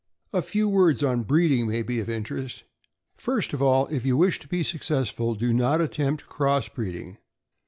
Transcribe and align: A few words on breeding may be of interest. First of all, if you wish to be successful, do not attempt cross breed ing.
A 0.33 0.41
few 0.41 0.67
words 0.67 1.03
on 1.03 1.21
breeding 1.21 1.67
may 1.67 1.83
be 1.83 1.99
of 1.99 2.09
interest. 2.09 2.63
First 3.13 3.53
of 3.53 3.61
all, 3.61 3.85
if 3.91 4.03
you 4.03 4.17
wish 4.17 4.39
to 4.39 4.47
be 4.47 4.63
successful, 4.63 5.35
do 5.35 5.53
not 5.53 5.79
attempt 5.79 6.25
cross 6.25 6.67
breed 6.67 6.95
ing. 6.95 7.17